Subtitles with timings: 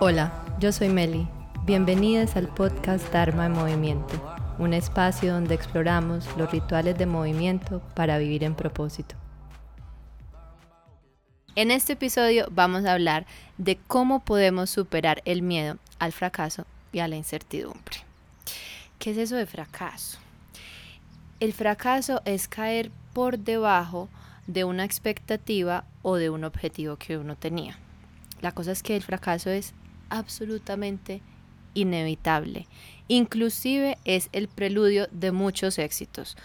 [0.00, 1.26] Hola, yo soy Meli.
[1.64, 8.16] Bienvenidos al podcast Dharma en Movimiento, un espacio donde exploramos los rituales de movimiento para
[8.18, 9.16] vivir en propósito.
[11.56, 13.26] En este episodio vamos a hablar
[13.56, 17.96] de cómo podemos superar el miedo al fracaso y a la incertidumbre.
[19.00, 20.20] ¿Qué es eso de fracaso?
[21.40, 24.08] El fracaso es caer por debajo
[24.46, 27.80] de una expectativa o de un objetivo que uno tenía.
[28.40, 29.74] La cosa es que el fracaso es
[30.10, 31.20] absolutamente
[31.74, 32.66] inevitable.
[33.08, 36.36] Inclusive es el preludio de muchos éxitos.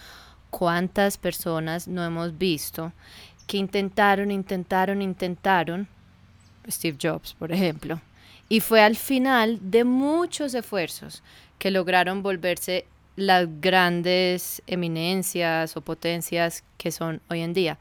[0.49, 2.93] ¿Cuántas personas no hemos visto
[3.47, 5.87] que intentaron, intentaron, intentaron?
[6.69, 7.99] Steve Jobs, por ejemplo.
[8.49, 11.23] Y fue al final de muchos esfuerzos
[11.57, 17.77] que lograron volverse las grandes eminencias o potencias que son hoy en día.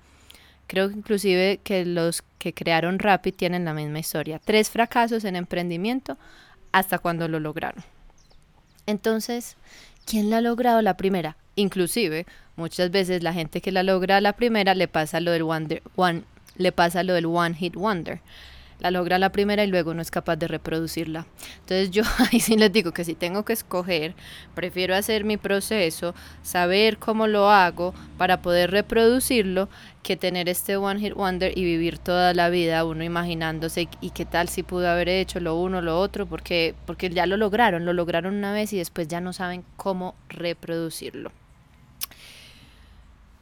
[0.73, 4.41] Creo que inclusive que los que crearon Rapid tienen la misma historia.
[4.43, 6.17] Tres fracasos en emprendimiento
[6.73, 7.85] hasta cuando lo lograron.
[8.87, 9.59] Entonces,
[10.07, 11.37] ¿quién la ha logrado la primera?
[11.57, 12.25] Inclusive,
[12.57, 16.23] muchas veces la gente que la logra la primera le pasa lo del one,
[16.57, 18.21] le pasa lo del one hit wonder
[18.83, 21.25] la logra la primera y luego no es capaz de reproducirla.
[21.61, 22.03] Entonces yo
[22.33, 24.15] ahí sí les digo que si tengo que escoger,
[24.55, 29.69] prefiero hacer mi proceso, saber cómo lo hago para poder reproducirlo,
[30.03, 34.25] que tener este One Hit Wonder y vivir toda la vida uno imaginándose y qué
[34.25, 37.93] tal si pudo haber hecho lo uno, lo otro, porque, porque ya lo lograron, lo
[37.93, 41.31] lograron una vez y después ya no saben cómo reproducirlo.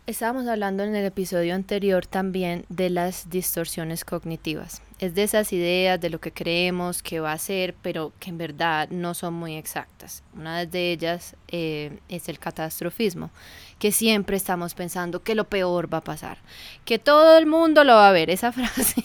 [0.06, 4.82] Estábamos hablando en el episodio anterior también de las distorsiones cognitivas.
[4.98, 8.38] Es de esas ideas de lo que creemos que va a ser, pero que en
[8.38, 10.24] verdad no son muy exactas.
[10.34, 13.30] Una de ellas eh, es el catastrofismo,
[13.78, 16.38] que siempre estamos pensando que lo peor va a pasar,
[16.84, 18.30] que todo el mundo lo va a ver.
[18.30, 19.04] Esa frase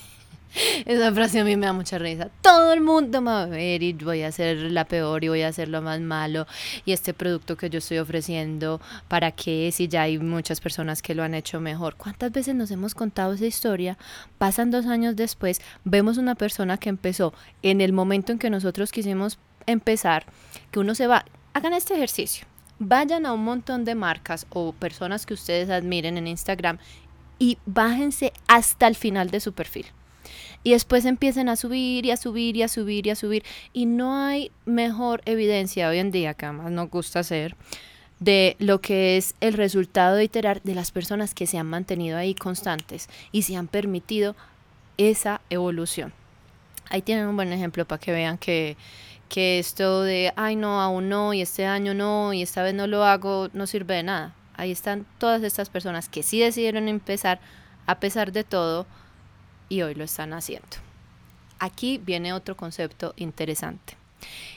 [0.86, 2.30] esa frase a mí me da mucha risa.
[2.42, 5.42] Todo el mundo me va a ver y voy a ser la peor y voy
[5.42, 6.48] a hacer lo más malo.
[6.86, 9.71] Y este producto que yo estoy ofreciendo, ¿para qué?
[9.71, 11.95] Si ya hay muchas personas que lo han hecho mejor.
[11.95, 13.98] ¿Cuántas veces nos hemos contado esa historia?
[14.38, 18.92] Pasan dos años después, vemos una persona que empezó en el momento en que nosotros
[18.92, 20.26] quisimos empezar,
[20.72, 22.48] que uno se va, hagan este ejercicio.
[22.77, 26.77] Vayan a un montón de marcas o personas que ustedes admiren en Instagram
[27.39, 29.86] y bájense hasta el final de su perfil
[30.65, 33.43] y después empiecen a subir y a subir y a subir y a subir.
[33.71, 37.55] Y no hay mejor evidencia hoy en día, que además nos gusta hacer,
[38.20, 42.17] de lo que es el resultado de iterar de las personas que se han mantenido
[42.17, 44.36] ahí constantes y se han permitido
[44.98, 46.14] esa evolución.
[46.89, 48.75] Ahí tienen un buen ejemplo para que vean que,
[49.30, 52.87] que esto de, ay no, aún no, y este año no, y esta vez no
[52.87, 54.33] lo hago, no sirve de nada.
[54.55, 57.39] Ahí están todas estas personas que sí decidieron empezar,
[57.86, 58.87] a pesar de todo,
[59.70, 60.67] y hoy lo están haciendo.
[61.59, 63.95] Aquí viene otro concepto interesante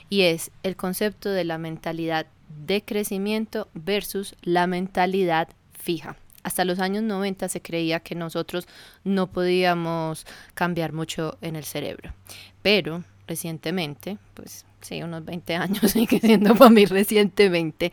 [0.08, 2.26] y es el concepto de la mentalidad
[2.66, 5.48] de crecimiento versus la mentalidad
[5.78, 6.16] fija.
[6.42, 8.66] Hasta los años 90 se creía que nosotros
[9.04, 12.14] no podíamos cambiar mucho en el cerebro,
[12.62, 17.92] pero recientemente, pues sí, unos 20 años, sigue siendo para mí recientemente,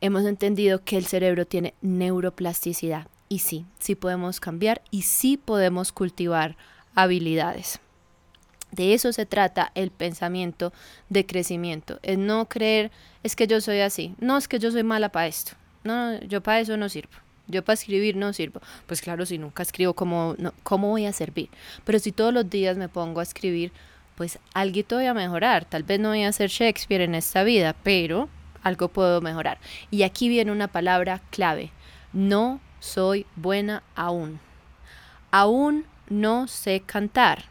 [0.00, 5.92] hemos entendido que el cerebro tiene neuroplasticidad y sí, sí podemos cambiar y sí podemos
[5.92, 6.56] cultivar
[6.94, 7.80] habilidades.
[8.72, 10.72] De eso se trata el pensamiento
[11.08, 11.98] de crecimiento.
[12.02, 12.90] Es no creer,
[13.22, 14.14] es que yo soy así.
[14.20, 15.52] No, es que yo soy mala para esto.
[15.84, 17.12] No, yo para eso no sirvo.
[17.46, 18.60] Yo para escribir no sirvo.
[18.86, 21.48] Pues claro, si nunca escribo, ¿cómo, ¿cómo voy a servir?
[21.84, 23.72] Pero si todos los días me pongo a escribir,
[24.16, 25.64] pues algo voy a mejorar.
[25.64, 28.28] Tal vez no voy a ser Shakespeare en esta vida, pero
[28.62, 29.58] algo puedo mejorar.
[29.90, 31.70] Y aquí viene una palabra clave.
[32.12, 34.40] No soy buena aún.
[35.30, 37.44] Aún no sé cantar.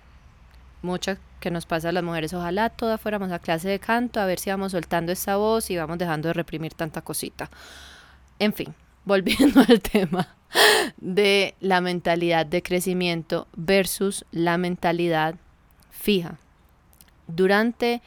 [0.81, 2.34] Mucha que nos pasa a las mujeres.
[2.34, 5.78] Ojalá todas fuéramos a clase de canto a ver si vamos soltando esa voz y
[5.78, 7.50] vamos dejando de reprimir tanta cosita.
[8.40, 8.74] En fin,
[9.06, 10.36] volviendo al tema
[10.98, 15.36] de la mentalidad de crecimiento versus la mentalidad
[15.92, 16.38] fija.
[17.27, 18.01] Durante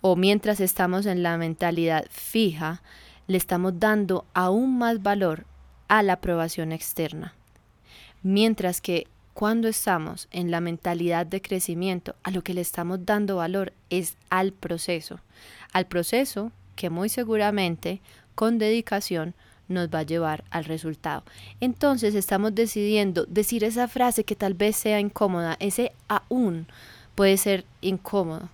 [0.00, 2.82] o mientras estamos en la mentalidad fija,
[3.26, 5.46] le estamos dando aún más valor
[5.94, 7.34] a la aprobación externa.
[8.24, 13.36] Mientras que cuando estamos en la mentalidad de crecimiento, a lo que le estamos dando
[13.36, 15.20] valor es al proceso,
[15.72, 18.00] al proceso que muy seguramente
[18.34, 19.34] con dedicación
[19.68, 21.22] nos va a llevar al resultado.
[21.60, 26.66] Entonces estamos decidiendo decir esa frase que tal vez sea incómoda, ese aún
[27.14, 28.48] puede ser incómodo.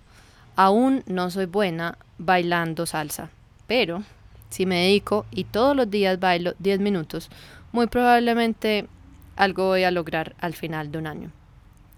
[0.55, 3.31] Aún no soy buena bailando salsa,
[3.65, 4.03] pero
[4.51, 7.29] si me dedico y todos los días bailo 10 minutos,
[7.71, 8.87] muy probablemente
[9.35, 11.31] algo voy a lograr al final de un año.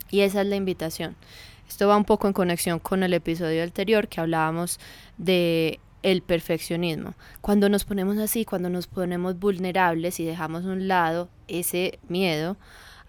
[0.09, 1.15] Y esa es la invitación.
[1.67, 4.79] Esto va un poco en conexión con el episodio anterior que hablábamos
[5.17, 7.15] de el perfeccionismo.
[7.41, 12.57] Cuando nos ponemos así, cuando nos ponemos vulnerables y dejamos a un lado ese miedo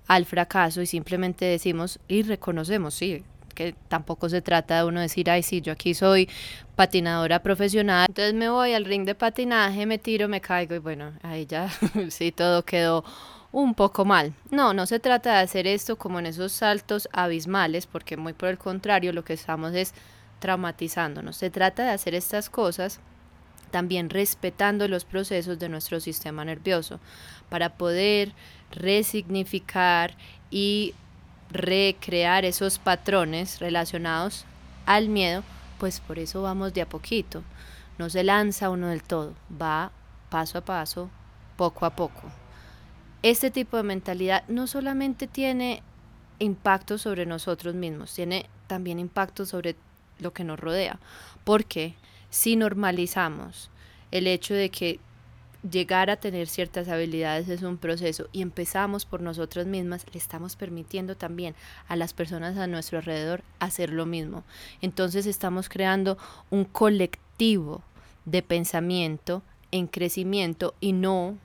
[0.07, 5.31] al fracaso y simplemente decimos y reconocemos, sí, que tampoco se trata de uno decir,
[5.31, 6.29] ay, sí, yo aquí soy
[6.77, 11.13] patinadora profesional, entonces me voy al ring de patinaje, me tiro, me caigo y bueno,
[11.23, 11.69] ahí ya
[12.11, 13.05] sí todo quedó
[13.53, 14.35] un poco mal.
[14.51, 18.49] No, no se trata de hacer esto como en esos saltos abismales, porque muy por
[18.49, 19.95] el contrario, lo que estamos es
[20.41, 21.37] traumatizándonos.
[21.37, 23.01] Se trata de hacer estas cosas
[23.71, 27.01] también respetando los procesos de nuestro sistema nervioso
[27.49, 28.33] para poder
[28.71, 30.17] resignificar
[30.51, 30.95] y
[31.55, 34.45] recrear esos patrones relacionados
[34.87, 35.45] al miedo,
[35.79, 37.43] pues por eso vamos de a poquito.
[37.97, 39.93] No se lanza uno del todo, va
[40.31, 41.09] paso a paso,
[41.57, 42.23] poco a poco.
[43.23, 45.83] Este tipo de mentalidad no solamente tiene
[46.41, 49.77] impacto sobre nosotros mismos, tiene también impacto sobre
[50.19, 50.99] lo que nos rodea,
[51.45, 51.95] porque
[52.31, 53.71] si normalizamos
[54.11, 54.99] el hecho de que
[55.69, 60.57] llegar a tener ciertas habilidades es un proceso y empezamos por nosotras mismas, le estamos
[60.57, 61.55] permitiendo también
[61.89, 64.45] a las personas a nuestro alrededor hacer lo mismo.
[64.83, 66.19] Entonces estamos creando
[66.51, 67.83] un colectivo
[68.25, 71.37] de pensamiento en crecimiento y no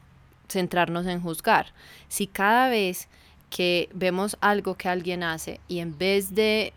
[0.49, 1.67] centrarnos en juzgar.
[2.07, 3.07] Si cada vez
[3.49, 6.73] que vemos algo que alguien hace y en vez de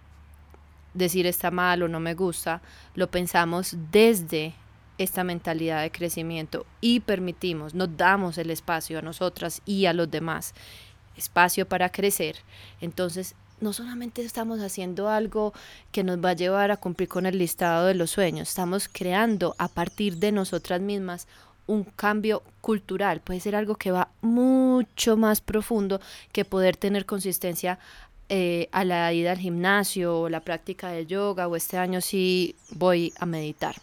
[0.94, 2.62] decir está mal o no me gusta,
[2.94, 4.54] lo pensamos desde
[4.98, 10.10] esta mentalidad de crecimiento y permitimos, nos damos el espacio a nosotras y a los
[10.10, 10.54] demás,
[11.16, 12.36] espacio para crecer,
[12.80, 15.52] entonces no solamente estamos haciendo algo
[15.92, 19.54] que nos va a llevar a cumplir con el listado de los sueños, estamos creando
[19.58, 21.28] a partir de nosotras mismas
[21.66, 26.00] un cambio cultural, puede ser algo que va mucho más profundo
[26.32, 27.78] que poder tener consistencia
[28.28, 32.56] eh, a la ida al gimnasio o la práctica de yoga o este año sí
[32.70, 33.76] voy a meditar.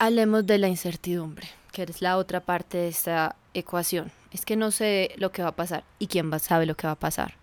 [0.00, 4.12] Hablemos de la incertidumbre, que es la otra parte de esta ecuación.
[4.30, 6.86] Es que no sé lo que va a pasar y quién va, sabe lo que
[6.86, 7.34] va a pasar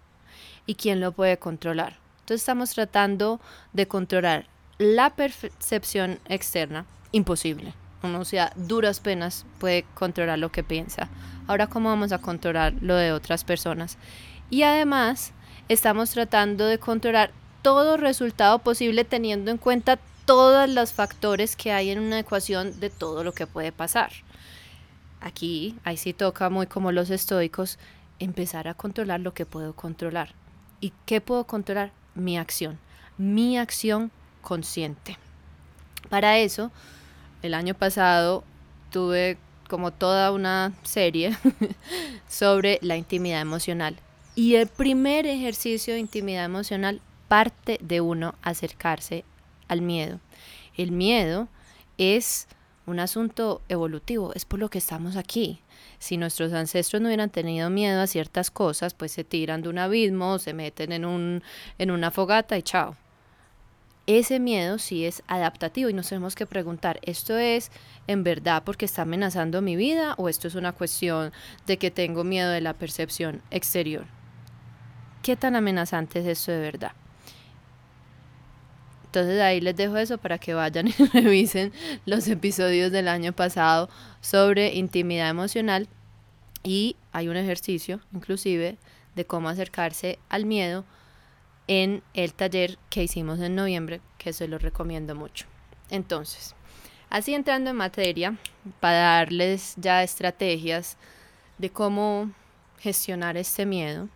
[0.66, 1.98] y quién lo puede controlar.
[2.22, 3.42] Entonces estamos tratando
[3.74, 4.46] de controlar
[4.78, 7.74] la percepción externa, imposible.
[8.04, 11.10] Uno, sea, duras penas puede controlar lo que piensa.
[11.48, 13.98] Ahora, ¿cómo vamos a controlar lo de otras personas?
[14.50, 15.34] Y además,
[15.68, 17.31] estamos tratando de controlar
[17.62, 22.89] todo resultado posible teniendo en cuenta todos los factores que hay en una ecuación de
[22.89, 24.12] todo lo que puede pasar.
[25.22, 27.80] Aquí, ahí sí toca muy como los estoicos,
[28.19, 30.33] empezar a controlar lo que puedo controlar.
[30.81, 31.92] ¿Y qué puedo controlar?
[32.16, 32.80] Mi acción,
[33.18, 34.12] mi acción
[34.42, 35.18] consciente.
[36.10, 36.71] Para eso,
[37.42, 38.44] el año pasado
[38.92, 39.38] tuve
[39.68, 41.36] como toda una serie
[42.30, 43.98] sobre la intimidad emocional.
[44.36, 49.24] Y el primer ejercicio de intimidad emocional parte de uno acercarse
[49.68, 50.20] al miedo.
[50.78, 51.48] El miedo
[51.98, 52.48] es
[52.86, 55.62] un asunto evolutivo, es por lo que estamos aquí.
[55.98, 59.80] Si nuestros ancestros no hubieran tenido miedo a ciertas cosas, pues se tiran de un
[59.80, 61.44] abismo, se meten en, un,
[61.78, 62.96] en una fogata y chao.
[64.08, 67.72] Ese miedo sí es adaptativo y nos tenemos que preguntar, ¿esto es
[68.06, 71.34] en verdad porque está amenazando mi vida o esto es una cuestión
[71.66, 74.06] de que tengo miedo de la percepción exterior?
[75.24, 76.92] ¿Qué tan amenazante es esto de verdad?
[79.16, 81.72] Entonces ahí les dejo eso para que vayan y revisen
[82.06, 85.88] los episodios del año pasado sobre intimidad emocional
[86.64, 88.78] y hay un ejercicio inclusive
[89.16, 90.84] de cómo acercarse al miedo
[91.68, 95.45] en el taller que hicimos en noviembre, que se lo recomiendo mucho.
[95.90, 96.54] Entonces,
[97.10, 98.38] así entrando en materia,
[98.81, 100.98] para darles ya estrategias
[101.57, 102.31] de cómo
[102.80, 104.10] gestionar este miedo,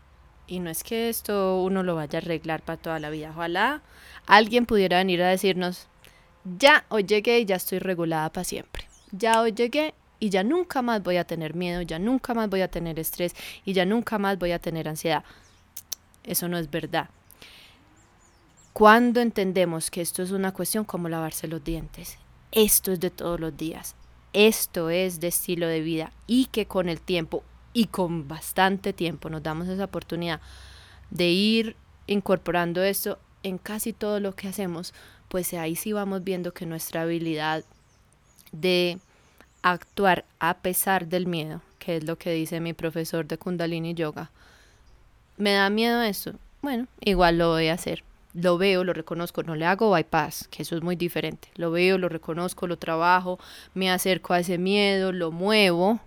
[0.50, 3.30] y no es que esto uno lo vaya a arreglar para toda la vida.
[3.30, 3.82] Ojalá
[4.26, 5.88] alguien pudiera venir a decirnos,
[6.58, 8.86] ya hoy llegué y ya estoy regulada para siempre.
[9.12, 12.62] Ya hoy llegué y ya nunca más voy a tener miedo, ya nunca más voy
[12.62, 15.24] a tener estrés y ya nunca más voy a tener ansiedad.
[16.24, 17.10] Eso no es verdad.
[18.74, 22.18] Cuando entendemos que esto es una cuestión como lavarse los dientes,
[22.52, 23.96] esto es de todos los días,
[24.34, 29.30] esto es de estilo de vida y que con el tiempo y con bastante tiempo
[29.30, 30.42] nos damos esa oportunidad
[31.10, 31.76] de ir
[32.08, 34.94] incorporando esto en casi todo lo que hacemos,
[35.28, 37.64] pues ahí sí vamos viendo que nuestra habilidad
[38.52, 38.98] de
[39.62, 44.32] actuar a pesar del miedo, que es lo que dice mi profesor de Kundalini Yoga,
[45.38, 48.04] me da miedo esto, bueno, igual lo voy a hacer.
[48.34, 51.48] Lo veo, lo reconozco, no le hago bypass, que eso es muy diferente.
[51.56, 53.40] Lo veo, lo reconozco, lo trabajo,
[53.74, 56.00] me acerco a ese miedo, lo muevo,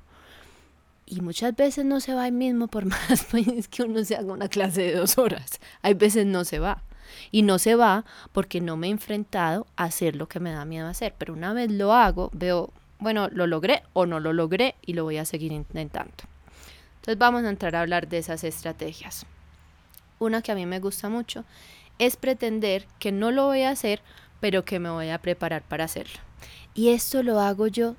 [1.06, 4.32] Y muchas veces no se va ahí mismo por más pues, que uno se haga
[4.32, 5.60] una clase de dos horas.
[5.82, 6.82] Hay veces no se va.
[7.30, 10.64] Y no se va porque no me he enfrentado a hacer lo que me da
[10.64, 11.14] miedo hacer.
[11.18, 15.04] Pero una vez lo hago, veo, bueno, lo logré o no lo logré y lo
[15.04, 16.14] voy a seguir intentando.
[16.96, 19.26] Entonces vamos a entrar a hablar de esas estrategias.
[20.18, 21.44] Una que a mí me gusta mucho
[21.98, 24.00] es pretender que no lo voy a hacer,
[24.40, 26.20] pero que me voy a preparar para hacerlo.
[26.74, 27.96] Y esto lo hago yo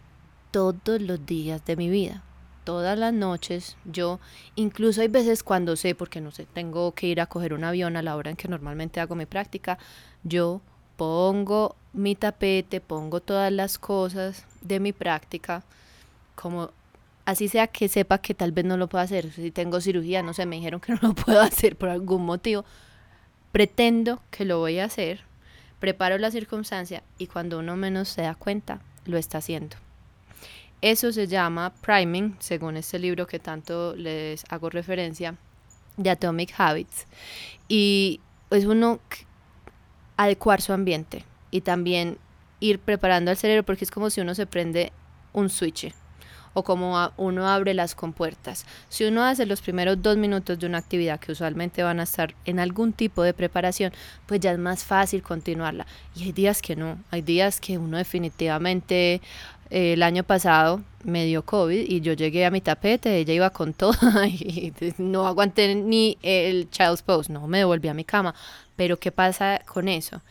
[0.51, 2.23] todos los días de mi vida.
[2.63, 4.19] Todas las noches, yo,
[4.55, 7.97] incluso hay veces cuando sé, porque no sé, tengo que ir a coger un avión
[7.97, 9.77] a la hora en que normalmente hago mi práctica,
[10.23, 10.61] yo
[10.95, 15.63] pongo mi tapete, pongo todas las cosas de mi práctica,
[16.35, 16.71] como
[17.25, 19.31] así sea que sepa que tal vez no lo puedo hacer.
[19.31, 22.65] Si tengo cirugía, no sé, me dijeron que no lo puedo hacer por algún motivo.
[23.51, 25.21] Pretendo que lo voy a hacer,
[25.79, 29.75] preparo la circunstancia y cuando uno menos se da cuenta, lo está haciendo.
[30.83, 35.37] Eso se llama priming, según este libro que tanto les hago referencia,
[35.95, 37.07] de Atomic Habits.
[37.69, 38.99] Y es uno
[40.17, 42.17] adecuar su ambiente y también
[42.59, 44.91] ir preparando al cerebro porque es como si uno se prende
[45.31, 45.93] un switch
[46.53, 48.65] o como uno abre las compuertas.
[48.89, 52.35] Si uno hace los primeros dos minutos de una actividad que usualmente van a estar
[52.43, 53.93] en algún tipo de preparación,
[54.25, 55.87] pues ya es más fácil continuarla.
[56.13, 59.21] Y hay días que no, hay días que uno definitivamente
[59.73, 63.73] el año pasado me dio COVID y yo llegué a mi tapete, ella iba con
[63.73, 68.35] todo y no aguanté ni el child's pose, no me devolví a mi cama.
[68.75, 70.21] Pero ¿qué pasa con eso?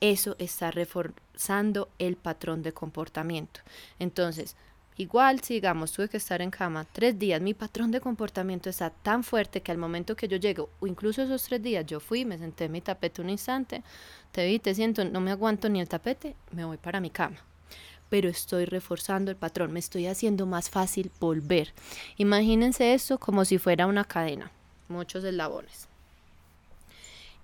[0.00, 3.60] Eso está reforzando el patrón de comportamiento.
[4.00, 4.56] Entonces,
[4.96, 8.90] Igual, si digamos, tuve que estar en cama tres días, mi patrón de comportamiento está
[8.90, 12.26] tan fuerte que al momento que yo llego, o incluso esos tres días, yo fui,
[12.26, 13.82] me senté en mi tapete un instante,
[14.30, 17.38] te vi, te siento, no me aguanto ni el tapete, me voy para mi cama.
[18.10, 21.72] Pero estoy reforzando el patrón, me estoy haciendo más fácil volver.
[22.18, 24.50] Imagínense esto como si fuera una cadena,
[24.88, 25.88] muchos eslabones.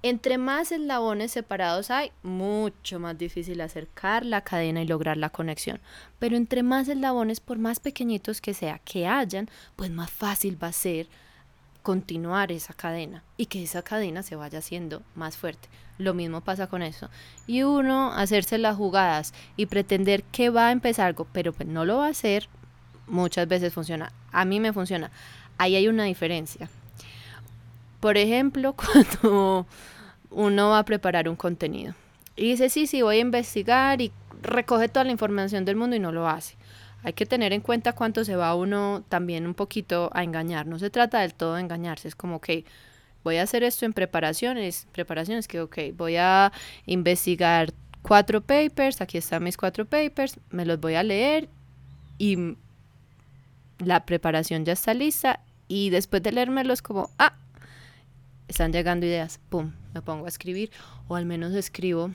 [0.03, 5.81] Entre más eslabones separados hay, mucho más difícil acercar la cadena y lograr la conexión.
[6.19, 10.69] Pero entre más eslabones, por más pequeñitos que sea, que hayan, pues más fácil va
[10.69, 11.09] a ser
[11.87, 15.69] continuar esa cadena y que esa cadena se vaya haciendo más fuerte.
[15.99, 17.11] Lo mismo pasa con eso.
[17.47, 21.85] Y uno hacerse las jugadas y pretender que va a empezar algo, pero pues no
[21.85, 22.49] lo va a hacer,
[23.07, 24.11] muchas veces funciona.
[24.33, 25.13] A mí me funciona.
[25.59, 26.69] Ahí hay una diferencia.
[28.01, 28.73] Por ejemplo,
[29.23, 29.65] cuando
[30.31, 31.95] uno va a preparar un contenido
[32.35, 34.11] y dice, sí, sí, voy a investigar y
[34.43, 36.57] recoge toda la información del mundo y no lo hace.
[37.07, 40.67] Hay que tener en cuenta cuánto se va uno también un poquito a engañar.
[40.67, 42.65] No se trata del todo de engañarse, es como que
[43.23, 46.51] voy a hacer esto en preparaciones, preparaciones que, ok, voy a
[46.85, 47.73] investigar
[48.03, 51.49] cuatro papers, aquí están mis cuatro papers, me los voy a leer
[52.19, 52.57] y
[53.79, 57.35] la preparación ya está lista y después de leérmelos como, ah,
[58.49, 60.73] están llegando ideas, pum, me pongo a escribir
[61.07, 62.11] o al menos escribo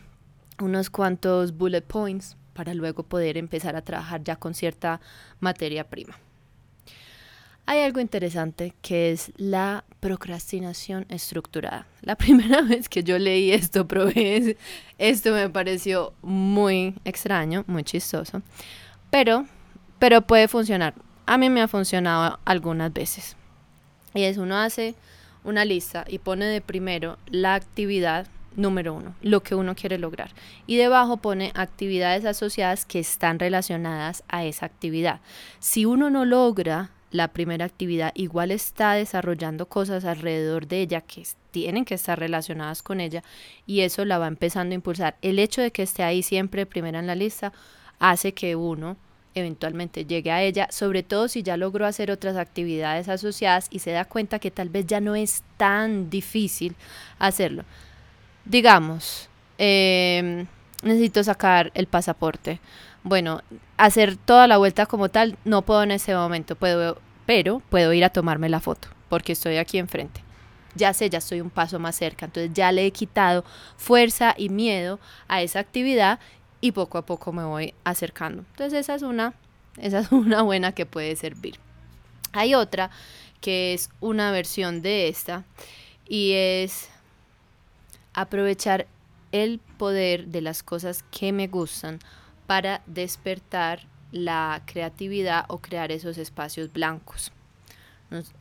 [0.60, 5.02] unos cuantos bullet points para luego poder empezar a trabajar ya con cierta
[5.40, 6.18] materia prima.
[7.66, 11.86] Hay algo interesante que es la procrastinación estructurada.
[12.02, 14.58] La primera vez que yo leí esto, probé
[14.98, 18.42] esto me pareció muy extraño, muy chistoso,
[19.10, 19.46] pero,
[20.00, 20.96] pero puede funcionar.
[21.26, 23.38] A mí me ha funcionado algunas veces.
[24.14, 24.96] Y es uno hace
[25.44, 30.32] una lista y pone de primero la actividad número uno, lo que uno quiere lograr.
[30.68, 35.22] Y debajo pone actividades asociadas que están relacionadas a esa actividad.
[35.60, 41.24] Si uno no logra la primera actividad, igual está desarrollando cosas alrededor de ella que
[41.52, 43.24] tienen que estar relacionadas con ella
[43.66, 45.18] y eso la va empezando a impulsar.
[45.22, 47.52] El hecho de que esté ahí siempre primera en la lista
[48.00, 48.98] hace que uno
[49.34, 53.92] eventualmente llegue a ella, sobre todo si ya logró hacer otras actividades asociadas y se
[53.92, 56.76] da cuenta que tal vez ya no es tan difícil
[57.20, 57.64] hacerlo.
[58.46, 60.48] Digamos, em,
[60.84, 62.60] necesito sacar el pasaporte.
[63.04, 63.42] Bueno,
[63.78, 68.06] hacer toda la vuelta como tal no puedo en ese momento, puedo, pero puedo ir
[68.06, 70.24] a tomarme la foto porque estoy aquí enfrente.
[70.74, 73.44] Ya sé, ya estoy un paso más cerca, entonces ya le he quitado
[73.76, 76.18] fuerza y miedo a esa actividad
[76.62, 78.46] y poco a poco me voy acercando.
[78.52, 79.34] Entonces esa es una,
[79.78, 81.56] esa es una buena que puede servir.
[82.32, 82.90] Hay otra
[83.42, 85.44] que es una versión de esta
[86.08, 86.91] y es
[88.14, 88.88] aprovechar
[89.32, 92.00] el poder de las cosas que me gustan
[92.48, 97.32] para despertar la creatividad o crear esos espacios blancos.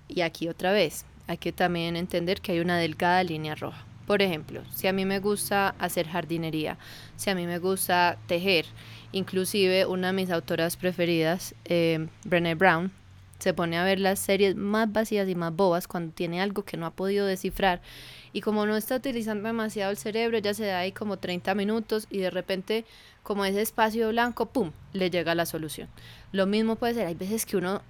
[0.09, 3.85] Y aquí otra vez, hay que también entender que hay una delgada línea roja.
[4.07, 6.77] Por ejemplo, si a mí me gusta hacer jardinería,
[7.15, 8.67] si a mí me gusta tejer,
[9.13, 12.91] inclusive una de mis autoras preferidas, eh, Brené Brown,
[13.41, 16.77] se pone a ver las series más vacías y más bobas cuando tiene algo que
[16.77, 17.81] no ha podido descifrar.
[18.33, 22.07] Y como no está utilizando demasiado el cerebro, ya se da ahí como 30 minutos
[22.11, 22.85] y de repente,
[23.23, 25.89] como ese espacio blanco, ¡pum!, le llega la solución.
[26.33, 27.83] Lo mismo puede ser, hay veces que uno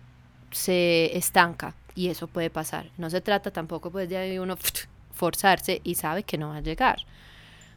[0.50, 2.90] se estanca y eso puede pasar.
[2.96, 4.56] No se trata tampoco pues de uno
[5.12, 6.98] forzarse y sabe que no va a llegar.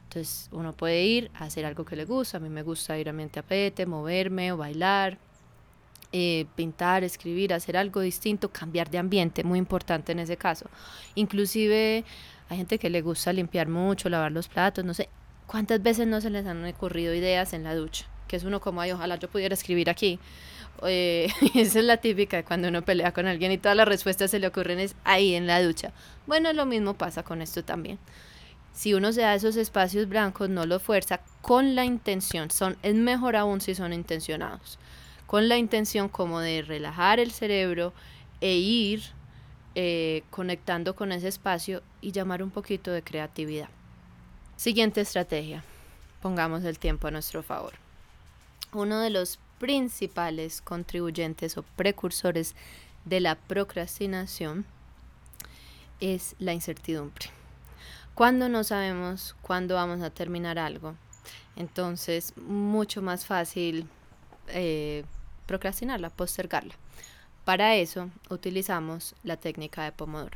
[0.03, 2.37] Entonces uno puede ir a hacer algo que le gusta.
[2.37, 5.17] A mí me gusta ir a mi tapete, moverme o bailar,
[6.15, 10.69] eh, pintar, escribir, hacer algo distinto, cambiar de ambiente, muy importante en ese caso.
[11.15, 12.05] Inclusive
[12.49, 15.09] hay gente que le gusta limpiar mucho, lavar los platos, no sé
[15.47, 18.81] cuántas veces no se les han ocurrido ideas en la ducha, que es uno como,
[18.81, 20.19] ay, ojalá yo pudiera escribir aquí.
[20.83, 24.29] Eh, esa es la típica de cuando uno pelea con alguien y todas las respuestas
[24.29, 25.93] se le ocurren es ahí en la ducha.
[26.27, 27.97] Bueno, lo mismo pasa con esto también.
[28.71, 32.93] Si uno se da esos espacios blancos, no lo fuerza con la intención, son, es
[32.93, 34.77] mejor aún si son intencionados
[35.33, 37.91] con la intención como de relajar el cerebro
[38.39, 39.01] e ir
[39.73, 43.67] eh, conectando con ese espacio y llamar un poquito de creatividad.
[44.57, 45.63] Siguiente estrategia.
[46.21, 47.73] Pongamos el tiempo a nuestro favor.
[48.73, 52.53] Uno de los principales contribuyentes o precursores
[53.03, 54.67] de la procrastinación
[55.99, 57.31] es la incertidumbre.
[58.13, 60.93] Cuando no sabemos cuándo vamos a terminar algo,
[61.55, 63.87] entonces mucho más fácil
[64.49, 65.03] eh,
[65.53, 66.73] procrastinarla, postergarla.
[67.45, 70.35] Para eso utilizamos la técnica de Pomodoro.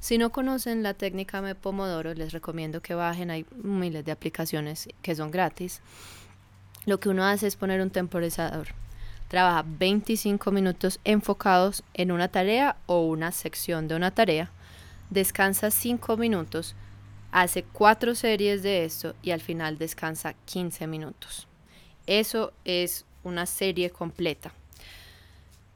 [0.00, 4.88] Si no conocen la técnica de Pomodoro, les recomiendo que bajen, hay miles de aplicaciones
[5.02, 5.82] que son gratis.
[6.84, 8.68] Lo que uno hace es poner un temporizador.
[9.28, 14.50] Trabaja 25 minutos enfocados en una tarea o una sección de una tarea.
[15.10, 16.74] Descansa 5 minutos,
[17.30, 21.46] hace 4 series de esto y al final descansa 15 minutos.
[22.08, 24.52] Eso es una serie completa.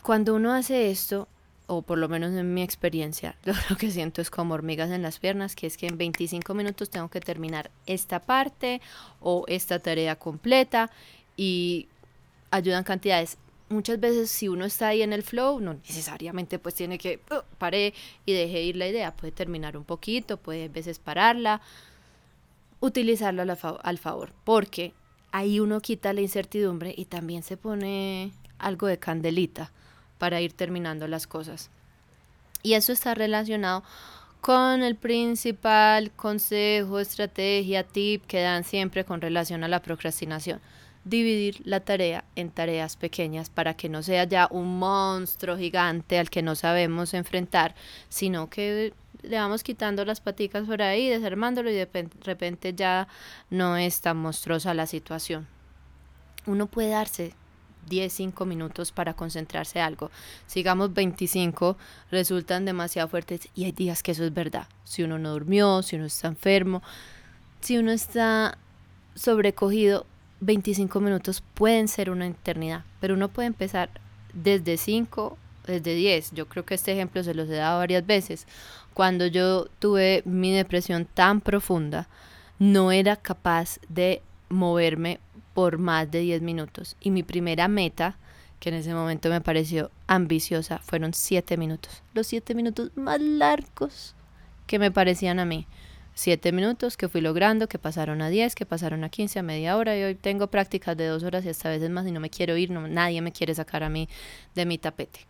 [0.02, 1.28] Cuando uno hace esto,
[1.66, 3.37] o por lo menos en mi experiencia,
[3.71, 6.91] lo que siento es como hormigas en las piernas, que es que en 25 minutos
[6.91, 8.80] tengo que terminar esta parte
[9.21, 10.91] o esta tarea completa
[11.36, 11.89] y
[12.50, 13.36] ayudan cantidades.
[13.69, 17.43] Muchas veces si uno está ahí en el flow, no necesariamente pues tiene que uh,
[17.58, 17.95] pare
[18.26, 21.60] y deje ir la idea, puede terminar un poquito, puede a veces pararla,
[22.80, 24.93] utilizarlo al favor, porque
[25.32, 29.71] ahí uno quita la incertidumbre y también se pone algo de candelita
[30.19, 31.71] para ir terminando las cosas.
[32.62, 33.82] Y eso está relacionado
[34.40, 40.60] con el principal consejo, estrategia, tip que dan siempre con relación a la procrastinación.
[41.04, 46.28] Dividir la tarea en tareas pequeñas para que no sea ya un monstruo gigante al
[46.28, 47.75] que no sabemos enfrentar,
[48.10, 51.89] sino que le vamos quitando las paticas por ahí, desarmándolo y de
[52.23, 53.09] repente ya
[53.50, 55.47] no es tan monstruosa la situación.
[56.47, 57.35] Uno puede darse
[57.89, 60.11] 10, 5 minutos para concentrarse algo.
[60.47, 61.76] Sigamos 25,
[62.11, 64.67] resultan demasiado fuertes y hay días que eso es verdad.
[64.85, 66.83] Si uno no durmió, si uno está enfermo,
[67.61, 68.59] si uno está
[69.15, 70.06] sobrecogido,
[70.41, 73.91] 25 minutos pueden ser una eternidad, pero uno puede empezar
[74.33, 76.33] desde 5, desde 10.
[76.33, 78.47] Yo creo que este ejemplo se los he dado varias veces
[78.95, 82.09] cuando yo tuve mi depresión tan profunda,
[82.59, 85.21] no era capaz de moverme
[85.55, 86.97] por más de 10 minutos.
[87.01, 88.17] Y mi primera meta,
[88.59, 92.03] que en ese momento me pareció ambiciosa, fueron 7 minutos.
[92.13, 94.15] Los 7 minutos más largos
[94.67, 95.67] que me parecían a mí.
[96.15, 99.77] 7 minutos que fui logrando, que pasaron a 10, que pasaron a 15, a media
[99.77, 99.97] hora.
[99.97, 102.57] Y hoy tengo prácticas de 2 horas y hasta veces más y no me quiero
[102.57, 104.09] ir, no, nadie me quiere sacar a mí
[104.55, 105.21] de mi tapete.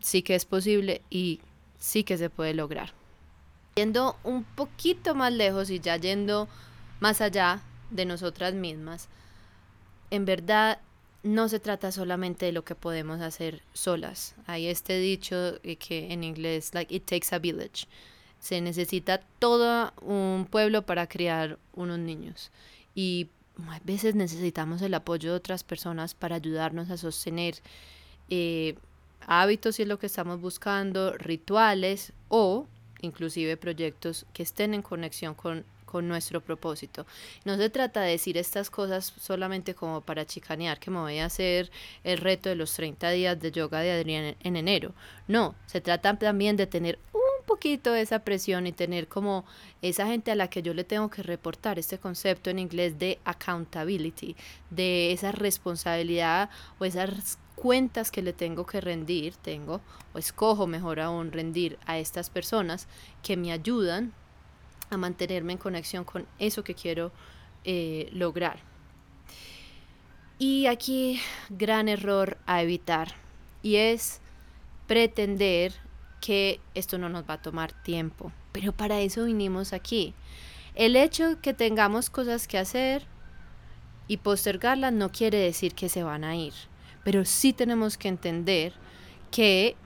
[0.00, 1.40] Sí que es posible y
[1.78, 2.92] sí que se puede lograr.
[3.74, 6.48] Yendo un poquito más lejos y ya yendo
[7.00, 9.08] más allá de nosotras mismas,
[10.10, 10.78] en verdad
[11.24, 14.34] no se trata solamente de lo que podemos hacer solas.
[14.46, 17.86] Hay este dicho que en inglés, like, it takes a village.
[18.38, 22.50] Se necesita todo un pueblo para criar unos niños.
[22.94, 23.28] Y
[23.68, 27.54] a veces necesitamos el apoyo de otras personas para ayudarnos a sostener
[28.28, 28.74] eh,
[29.26, 32.66] hábitos si es lo que estamos buscando, rituales o
[33.00, 37.06] inclusive proyectos que estén en conexión con, con nuestro propósito.
[37.44, 41.26] No se trata de decir estas cosas solamente como para chicanear que me voy a
[41.26, 41.70] hacer
[42.02, 44.92] el reto de los 30 días de yoga de Adrián en enero.
[45.28, 46.98] No, se trata también de tener
[47.46, 49.44] poquito esa presión y tener como
[49.82, 53.18] esa gente a la que yo le tengo que reportar este concepto en inglés de
[53.24, 54.36] accountability,
[54.70, 59.80] de esa responsabilidad o esas cuentas que le tengo que rendir, tengo,
[60.12, 62.88] o escojo mejor aún rendir a estas personas
[63.22, 64.12] que me ayudan
[64.90, 67.12] a mantenerme en conexión con eso que quiero
[67.64, 68.58] eh, lograr.
[70.38, 73.14] Y aquí gran error a evitar
[73.62, 74.20] y es
[74.86, 75.83] pretender
[76.24, 78.32] que esto no nos va a tomar tiempo.
[78.50, 80.14] Pero para eso vinimos aquí.
[80.74, 83.02] El hecho que tengamos cosas que hacer
[84.08, 86.54] y postergarlas no quiere decir que se van a ir.
[87.04, 88.72] Pero sí tenemos que entender
[89.30, 89.76] que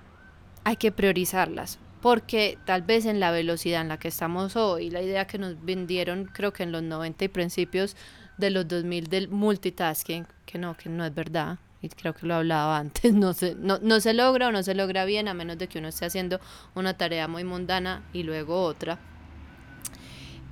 [0.63, 1.81] hay que priorizarlas.
[2.01, 5.61] Porque tal vez en la velocidad en la que estamos hoy, la idea que nos
[5.65, 7.97] vendieron creo que en los 90 y principios
[8.37, 12.35] de los 2000 del multitasking, que no, que no es verdad, y creo que lo
[12.35, 15.59] hablaba antes, no se, no, no se logra o no se logra bien a menos
[15.59, 16.41] de que uno esté haciendo
[16.75, 18.99] una tarea muy mundana y luego otra,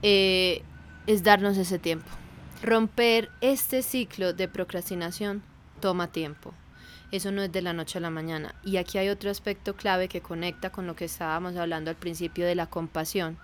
[0.03, 0.63] eh,
[1.07, 2.09] es darnos ese tiempo.
[2.63, 5.43] Romper este ciclo de procrastinación
[5.81, 6.53] toma tiempo.
[7.13, 8.55] Eso no es de la noche a la mañana.
[8.65, 12.45] Y aquí hay otro aspecto clave que conecta con lo que estábamos hablando al principio
[12.45, 13.39] de la compasión,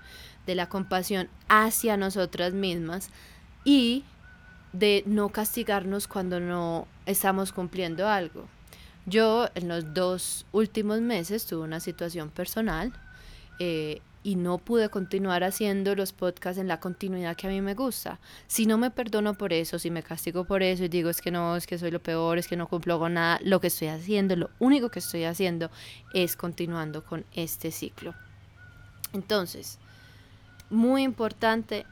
[0.46, 3.10] de la compasión hacia nosotras mismas
[3.64, 4.04] y
[4.72, 8.46] de no castigarnos cuando no estamos cumpliendo algo.
[9.06, 12.92] Yo en los dos últimos meses tuve una situación personal
[13.58, 17.74] eh, y no pude continuar haciendo los podcasts en la continuidad que a mí me
[17.74, 18.20] gusta.
[18.46, 21.32] Si no me perdono por eso, si me castigo por eso y digo es que
[21.32, 23.88] no, es que soy lo peor, es que no cumplo con nada, lo que estoy
[23.88, 25.70] haciendo, lo único que estoy haciendo
[26.14, 28.14] es continuando con este ciclo.
[29.12, 29.78] Entonces,
[30.70, 31.84] muy importante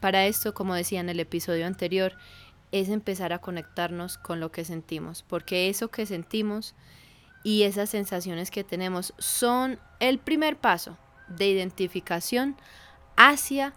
[0.00, 2.16] para esto, como decía en el episodio anterior,
[2.70, 6.74] es empezar a conectarnos con lo que sentimos, porque eso que sentimos
[7.42, 10.96] y esas sensaciones que tenemos son el primer paso
[11.28, 12.56] de identificación
[13.16, 13.72] hacia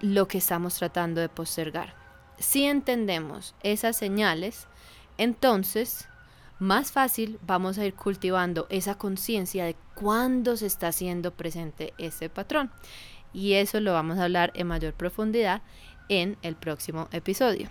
[0.00, 1.94] lo que estamos tratando de postergar.
[2.38, 4.66] Si entendemos esas señales,
[5.18, 6.08] entonces
[6.58, 12.28] más fácil vamos a ir cultivando esa conciencia de cuándo se está haciendo presente ese
[12.28, 12.70] patrón
[13.34, 15.60] y eso lo vamos a hablar en mayor profundidad
[16.08, 17.68] en el próximo episodio.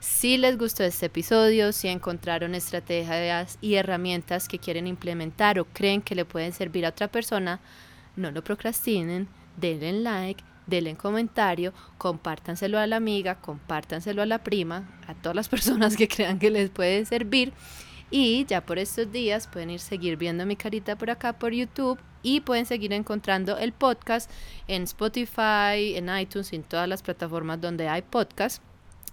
[0.00, 6.02] Si les gustó este episodio, si encontraron estrategias y herramientas que quieren implementar o creen
[6.02, 7.60] que le pueden servir a otra persona,
[8.14, 14.88] no lo procrastinen, denle like, denle comentario, compártanselo a la amiga, compártanselo a la prima,
[15.06, 17.52] a todas las personas que crean que les puede servir.
[18.10, 21.98] Y ya por estos días pueden ir seguir viendo mi carita por acá por YouTube
[22.26, 24.28] y pueden seguir encontrando el podcast
[24.66, 28.60] en Spotify, en iTunes, en todas las plataformas donde hay podcast.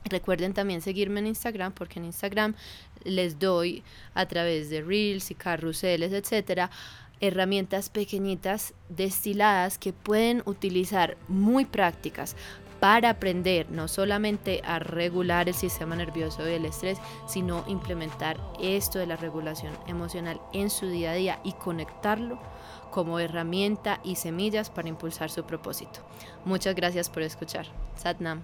[0.05, 2.55] Recuerden también seguirme en Instagram porque en Instagram
[3.03, 3.83] les doy
[4.15, 6.71] a través de reels y carruseles, etcétera,
[7.21, 12.35] herramientas pequeñitas destiladas que pueden utilizar muy prácticas
[12.79, 16.97] para aprender no solamente a regular el sistema nervioso y el estrés,
[17.27, 22.39] sino implementar esto de la regulación emocional en su día a día y conectarlo
[22.93, 26.01] como herramienta y semillas para impulsar su propósito.
[26.45, 27.65] Muchas gracias por escuchar.
[27.95, 28.43] Satnam.